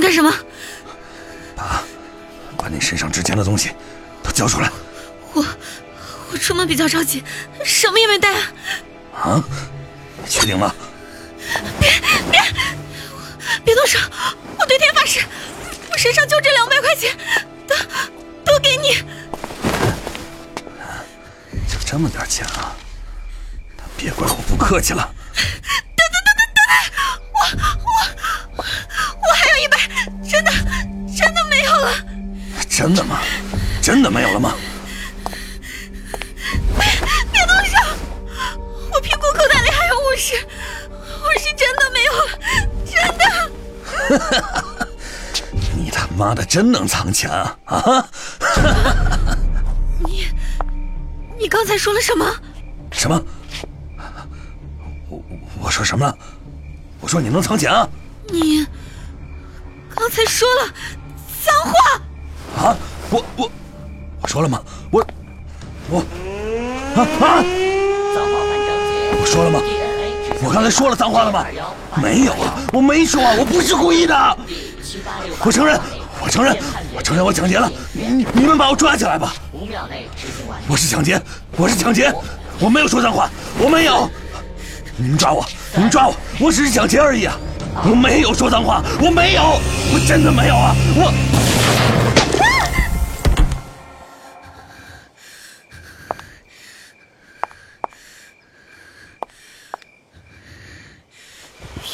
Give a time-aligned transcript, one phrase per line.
[0.00, 0.34] 干什么？
[1.54, 1.82] 把，
[2.56, 3.72] 把你身上值钱的东西
[4.22, 4.70] 都交出来。
[5.34, 5.44] 我，
[6.32, 7.22] 我出门比较着急，
[7.64, 8.52] 什么也没带啊。
[9.14, 9.44] 啊？
[10.22, 10.74] 你确定吗？
[11.80, 11.90] 别
[12.30, 12.40] 别，
[13.64, 13.98] 别动手！
[14.58, 15.20] 我对天发誓，
[15.90, 17.16] 我身上就这两百块钱，
[17.66, 17.74] 都
[18.44, 19.02] 都给你。
[21.68, 22.76] 就这么点钱啊？
[23.76, 25.12] 那别怪我不客气了。
[25.96, 26.64] 等等等等等，
[27.32, 27.38] 我
[28.56, 28.64] 我
[29.22, 29.76] 我还有一百，
[30.28, 30.50] 真的
[31.16, 31.92] 真的没有了。
[32.68, 33.20] 真的吗？
[33.82, 34.54] 真的没有了吗？
[36.78, 36.86] 别
[37.32, 37.72] 别动手！
[38.92, 40.34] 我屁股口袋里还有五十，
[40.90, 42.28] 我是真的没有了，
[42.86, 44.88] 真的。
[45.76, 48.08] 你他妈的真能藏钱啊啊！
[49.98, 50.26] 你
[51.38, 52.34] 你刚才说了什么？
[52.92, 53.22] 什么？
[55.08, 55.22] 我
[55.62, 56.16] 我说什么了？
[57.00, 57.88] 我说你能藏钱啊？
[58.28, 58.70] 你刚
[60.10, 60.68] 才说了
[61.44, 62.76] 脏话啊！
[63.10, 63.50] 我我
[64.20, 64.60] 我说了吗？
[64.90, 65.06] 我
[65.88, 66.00] 我
[66.96, 67.44] 啊啊！
[69.18, 69.60] 我说了吗？
[70.42, 71.46] 我刚才说了脏话了吗？
[72.02, 74.38] 没有啊，我没说啊，我不是故意的。
[75.44, 75.80] 我承认，
[76.22, 76.56] 我承认，
[76.94, 77.70] 我承认我抢劫了。
[77.92, 79.34] 你你们把我抓起来吧。
[80.68, 81.20] 我是抢劫，
[81.56, 82.12] 我是抢劫，
[82.58, 84.08] 我没有说脏话，我没有。
[84.96, 87.36] 你们抓我，你们抓我，我只是抢劫而已啊！
[87.82, 89.42] 我没有说脏话，我没有，
[89.92, 90.74] 我真的没有啊！
[90.96, 91.12] 我。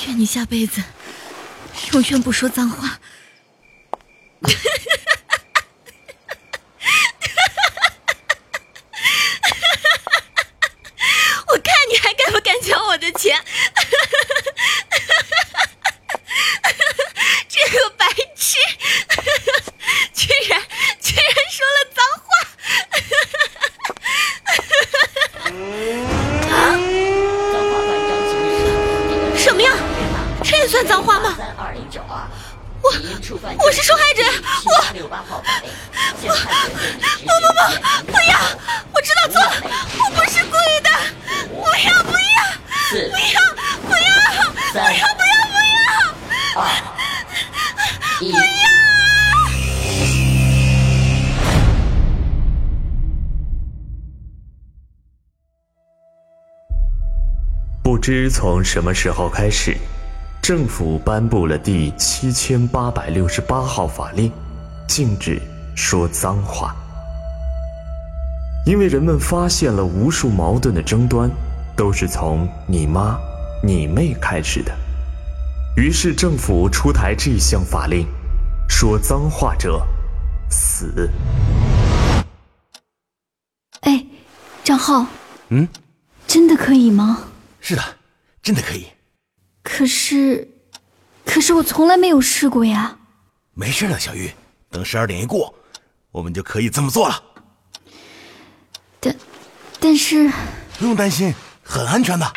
[0.07, 0.83] 愿你下辈子
[1.93, 2.99] 永远不说脏话。
[11.49, 13.43] 我看你还敢不敢抢我的钱？
[17.49, 18.59] 这个白痴，
[20.13, 20.61] 居然
[21.01, 22.29] 居然说了脏话！
[26.55, 26.57] 啊？
[29.37, 29.71] 什么呀？
[30.49, 31.37] 这也算脏话吗？
[32.83, 32.93] 我
[33.65, 34.23] 我是受害者，
[34.65, 34.71] 我
[36.23, 37.59] 我不不
[38.07, 38.33] 不不要！
[38.93, 39.51] 我知道错了，
[39.99, 40.89] 我不是故意的！
[41.51, 42.39] 不要不要
[42.91, 43.03] 不要
[43.83, 44.07] 不要
[44.73, 45.57] 不要不要不
[46.55, 46.57] 要！
[48.21, 48.37] 不要！
[57.83, 59.77] 不知从什么时候开始，
[60.47, 64.31] 政府颁布了第七千八百六十八号法令，
[64.87, 65.43] 禁止
[65.75, 66.73] 说脏话。
[68.65, 71.29] 因为人们发现了无数矛盾的争端，
[71.77, 73.19] 都是从“你妈
[73.61, 74.73] ”“你妹”开始的，
[75.77, 78.07] 于是政府出台这项法令：
[78.69, 79.85] 说脏话者，
[80.49, 81.11] 死。
[83.81, 84.07] 哎，
[84.63, 85.07] 张浩，
[85.49, 85.67] 嗯，
[86.29, 87.25] 真的可以吗？
[87.61, 87.83] 是的，
[88.45, 88.87] 真的可以。
[89.69, 90.49] 可是，
[91.25, 92.97] 可是我从来没有试过呀。
[93.53, 94.31] 没事的，小玉，
[94.71, 95.53] 等十二点一过，
[96.13, 97.21] 我们就可以这么做了。
[99.01, 99.17] 但，
[99.81, 100.31] 但是
[100.79, 101.35] 不用担心，
[101.65, 102.33] 很安全的。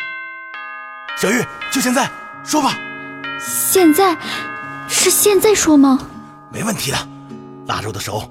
[1.16, 2.10] 小玉，就现在
[2.44, 2.76] 说吧。
[3.38, 4.18] 现在
[4.88, 6.10] 是现在说吗？
[6.52, 6.98] 没问题的，
[7.68, 8.28] 拉着我的手，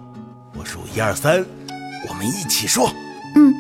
[0.54, 1.44] 我数一二三，
[2.10, 2.94] 我们一起说。
[3.36, 3.54] 嗯，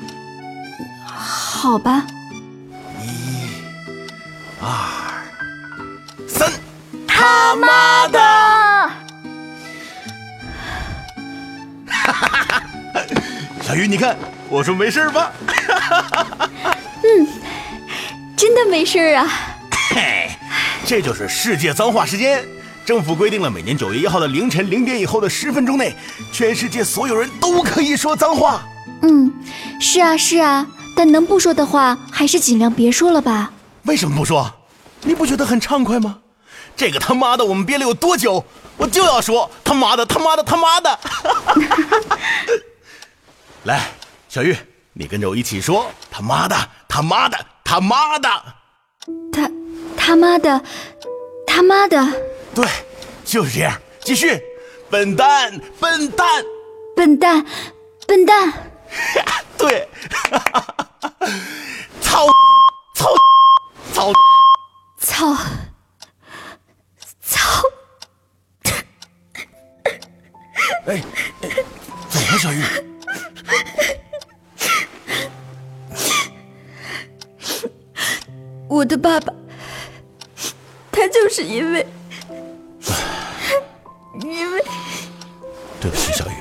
[1.08, 2.06] 好吧。
[3.02, 3.48] 一、
[4.62, 4.70] 二、
[5.00, 5.09] 三，
[7.20, 8.20] 他妈的！
[11.86, 12.64] 哈哈哈哈！
[13.62, 14.16] 小鱼，你看，
[14.48, 15.30] 我说没事吧？
[17.04, 17.28] 嗯，
[18.38, 19.28] 真的没事啊。
[19.94, 20.30] 嘿，
[20.86, 22.42] 这就是世界脏话时间。
[22.86, 25.94] 政府规定了，每年九月一号的凌晨零点以后的十分钟内，
[26.32, 28.64] 全世界所有人都可以说脏话。
[29.02, 29.30] 嗯，
[29.82, 33.52] 是啊是啊，但能不说的话，还是尽量别说了吧。
[33.84, 34.50] 为什么不说？
[35.02, 36.20] 你不觉得很畅快吗？
[36.80, 38.42] 这个他妈的，我们憋了有多久？
[38.78, 41.00] 我就要说他妈的，他妈的，他妈的！
[43.66, 43.92] 来，
[44.30, 44.56] 小玉，
[44.94, 46.56] 你跟着我一起说他妈的，
[46.88, 48.30] 他妈的，他妈的！
[49.34, 49.52] 他
[49.98, 50.64] 他妈的，
[51.46, 52.02] 他妈的！
[52.56, 52.66] 对，
[53.26, 54.42] 就是这样，继续，
[54.90, 56.26] 笨蛋，笨蛋，
[56.96, 57.46] 笨蛋，
[58.08, 58.54] 笨蛋！
[59.60, 59.86] 对，
[85.80, 86.34] 对不起，小雨，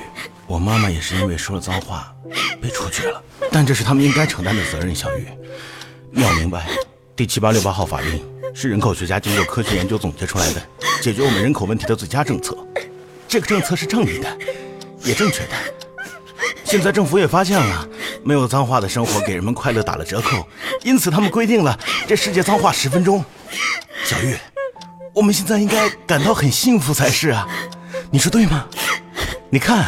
[0.47, 2.13] 我妈妈也是因为说了脏话
[2.61, 4.93] 被处决了，但这是他们应该承担的责任。
[4.93, 5.27] 小雨，
[6.11, 6.67] 你要明白，
[7.15, 8.21] 第七八六八号法令
[8.53, 10.61] 是人口学家经过科学研究总结出来的，
[11.01, 12.57] 解决我们人口问题的最佳政策。
[13.27, 14.37] 这个政策是正义的，
[15.03, 15.49] 也正确的。
[16.65, 17.87] 现在政府也发现了，
[18.23, 20.45] 没有脏话的生活给人们快乐打了折扣，
[20.83, 23.23] 因此他们规定了这世界脏话十分钟。
[24.03, 24.35] 小玉，
[25.13, 27.47] 我们现在应该感到很幸福才是啊，
[28.11, 28.65] 你说对吗？
[29.51, 29.85] 你看，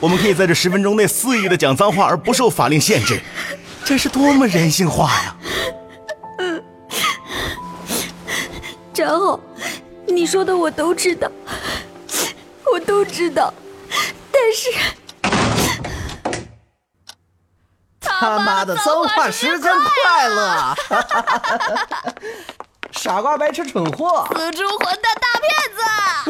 [0.00, 3.20] 我们可以在这十分钟内肆意的讲脏话而不受法令限制，
[3.84, 5.36] 这是多么人性化呀！
[6.38, 6.62] 嗯，
[8.94, 9.40] 然后，
[10.06, 11.30] 你说的我都知道，
[12.72, 13.52] 我都知道，
[14.30, 14.70] 但是
[18.00, 19.72] 他妈的脏话时间
[20.04, 20.74] 快乐！
[22.92, 24.26] 傻瓜白痴蠢货！
[24.34, 25.82] 死猪混蛋大骗子！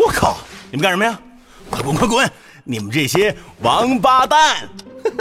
[0.05, 0.37] 我靠！
[0.71, 1.19] 你们干什么呀？
[1.71, 2.31] 快滚快滚！
[2.65, 4.69] 你们这些王八蛋！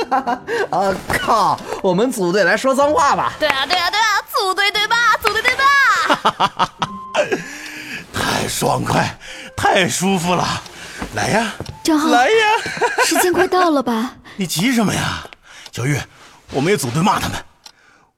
[0.71, 1.59] 啊靠！
[1.83, 3.33] 我们组队来说脏话吧！
[3.39, 4.21] 对啊对啊对啊！
[4.33, 4.95] 组队对吧？
[5.21, 6.71] 组队对吧？
[8.13, 9.17] 太爽快，
[9.55, 10.61] 太舒服了！
[11.13, 11.53] 来呀，
[11.83, 12.47] 张浩，来呀！
[13.05, 14.15] 时间快到了吧？
[14.37, 15.23] 你急什么呀？
[15.71, 15.99] 小玉，
[16.51, 17.37] 我们也组队骂他们，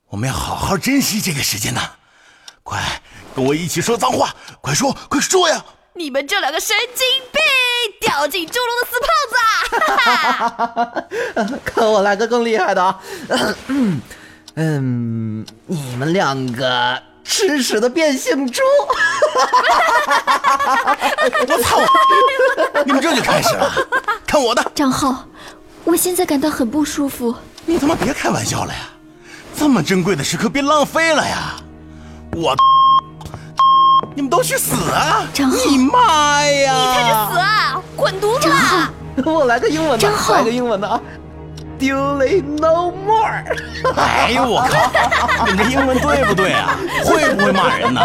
[0.09, 1.81] 我们要好好珍惜这个时间呐！
[2.63, 2.81] 快
[3.35, 4.33] 跟我一起说脏话！
[4.62, 5.63] 快说，快说呀！
[5.97, 7.41] 你们这两个神经病，
[7.99, 8.99] 掉进猪笼的死
[11.33, 11.59] 胖子！
[11.65, 13.01] 看我来个更厉害的啊！
[14.53, 18.61] 嗯，你们两个吃屎的变性猪！
[21.39, 21.81] 我操！
[22.85, 23.73] 你们这就开始了？
[24.27, 24.71] 看我的！
[24.75, 25.25] 张浩，
[25.83, 27.35] 我现在感到很不舒服。
[27.65, 28.81] 你他妈别开玩笑了呀！
[29.57, 31.55] 这么珍贵的时刻别浪费了呀！
[32.35, 32.55] 我，
[34.17, 35.27] 你们都去死啊！
[35.31, 36.73] 张浩，你妈呀！
[36.73, 37.79] 你才去死啊！
[37.95, 38.49] 滚犊子！
[39.23, 40.99] 我来个英文的，来个英文的啊
[41.79, 43.43] ！Duly no more！
[43.95, 45.45] 哎呦我靠！
[45.45, 46.75] 你们这英文对不对啊？
[47.05, 48.01] 会不会骂人呢？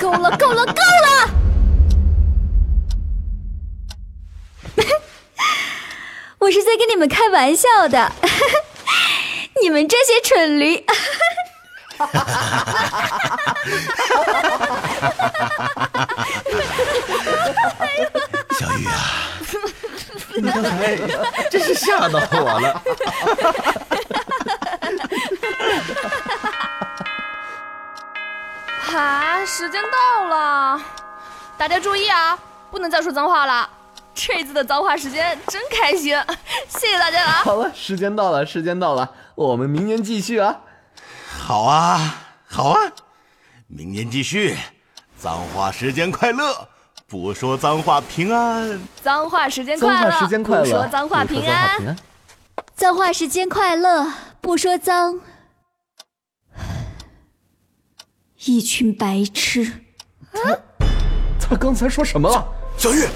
[0.00, 0.72] 够了够了够
[1.06, 1.30] 了！
[6.40, 8.10] 我是在跟你们开玩笑的，
[9.62, 10.84] 你们这些蠢驴！
[18.58, 18.92] 小雨啊，
[20.36, 20.96] 你刚才
[21.50, 22.82] 真是吓到我了。
[28.94, 30.80] 啊，时间到了，
[31.56, 32.38] 大家注意啊，
[32.70, 33.68] 不能再说脏话了。
[34.14, 36.16] 这次的脏话时间真开心，
[36.68, 37.30] 谢谢大家了。
[37.44, 40.60] 好了，时间到了，时间到了，我们明年继续啊！
[41.50, 42.14] 好啊，
[42.46, 42.78] 好啊，
[43.66, 44.56] 明年继续。
[45.18, 46.68] 脏话时间快乐，
[47.08, 48.80] 不说脏话平安。
[49.02, 51.96] 脏话时间快乐，时间快乐，不说脏话平安。
[52.76, 54.06] 脏话时间快乐，
[54.40, 55.18] 不说脏。
[58.44, 59.72] 一群白痴。
[60.32, 60.56] 他
[61.40, 62.46] 他刚才说什么了？
[62.78, 63.08] 小玉。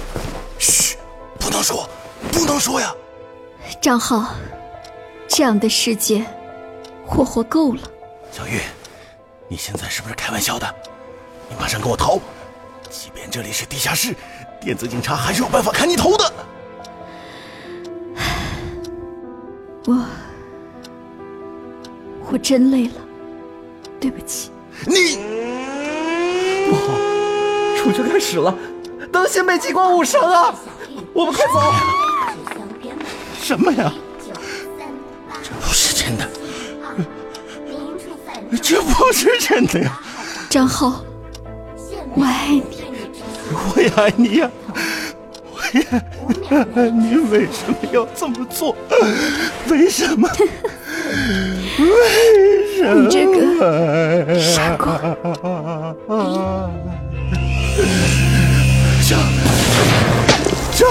[0.59, 0.97] 嘘，
[1.39, 1.87] 不能说，
[2.33, 2.93] 不能说呀！
[3.79, 4.35] 张浩，
[5.25, 6.25] 这样的世界，
[7.05, 7.81] 我活够了。
[8.35, 8.59] 小玉，
[9.47, 10.67] 你现在是不是开玩笑的？
[11.47, 12.19] 你马上跟我逃！
[12.89, 14.13] 即便这里是地下室，
[14.59, 16.33] 电子警察还是有办法砍你头的。
[19.85, 20.05] 我，
[22.29, 22.95] 我真累了，
[24.01, 24.51] 对不起。
[24.85, 25.15] 你
[26.67, 26.93] 不好，
[27.77, 28.53] 处决开始了。
[29.13, 30.53] 当心被激光误伤啊！
[31.13, 31.73] 我们快走！
[33.41, 33.93] 什么呀？
[35.41, 36.29] 这不是真的，
[38.61, 39.99] 这不是真的呀！
[40.49, 41.03] 张浩，
[42.15, 42.63] 我爱你，
[43.51, 44.49] 我也爱你呀！
[45.51, 45.81] 我也
[46.75, 48.75] 爱你，为什么要这么做？
[49.69, 50.29] 为什么？
[51.79, 51.85] 为
[52.77, 53.01] 什么？
[53.03, 54.93] 你这个傻瓜！
[59.07, 59.15] 这
[60.75, 60.87] 这！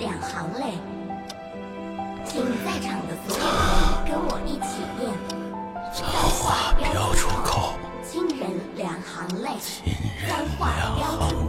[0.00, 0.78] 两行泪。
[2.24, 3.52] 请在场的所有人
[4.08, 5.12] 跟我一起念：
[5.92, 6.08] 脏
[6.40, 9.50] 话标出口，亲人两行泪。
[9.60, 9.92] 亲
[10.26, 11.39] 人两行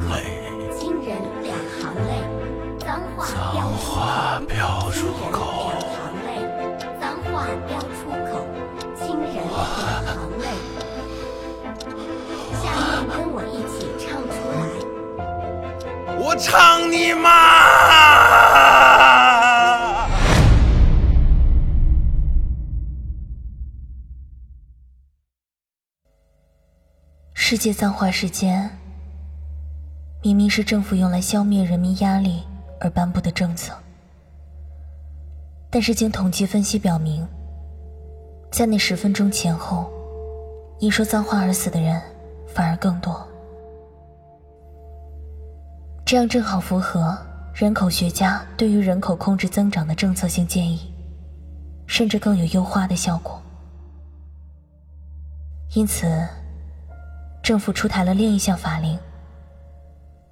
[16.31, 16.87] 我一起唱出来。
[16.87, 17.29] 我唱你妈！
[27.33, 28.71] 世界脏话时间，
[30.23, 32.43] 明明是政府用来消灭人民压力
[32.79, 33.73] 而颁布的政策，
[35.69, 37.27] 但是经统计分析表明，
[38.53, 39.91] 在那十分钟前后，
[40.79, 42.01] 因说脏话而死的人
[42.47, 43.27] 反而更多。
[46.11, 47.17] 这样正好符合
[47.53, 50.93] 人口学家对于人口控制增长的政策性建议，
[51.87, 53.41] 甚至更有优化的效果。
[55.73, 56.27] 因此。
[57.41, 58.99] 政府出台了另一项法令，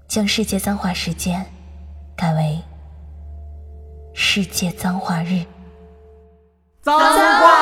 [0.05, 1.45] 将世界脏话时间
[2.13, 2.59] 改为
[4.13, 5.45] 世界脏话日。
[6.81, 7.58] 脏话